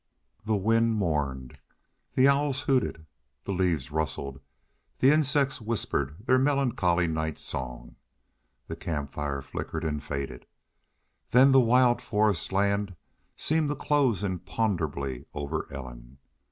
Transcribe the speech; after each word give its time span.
The 0.45 0.55
wind 0.55 0.95
mourned, 0.95 1.59
the 2.15 2.27
owls 2.27 2.61
hooted, 2.61 3.05
the 3.43 3.51
leaves 3.51 3.91
rustled, 3.91 4.41
the 4.97 5.11
insects 5.11 5.61
whispered 5.61 6.25
their 6.25 6.39
melancholy 6.39 7.05
night 7.05 7.37
song, 7.37 7.97
the 8.65 8.75
camp 8.75 9.11
fire 9.11 9.43
flickered 9.43 9.83
and 9.83 10.01
faded. 10.01 10.47
Then 11.29 11.51
the 11.51 11.59
wild 11.61 12.01
forestland 12.01 12.95
seemed 13.35 13.69
to 13.69 13.75
close 13.75 14.23
imponderably 14.23 15.27
over 15.35 15.67
Ellen. 15.71 16.17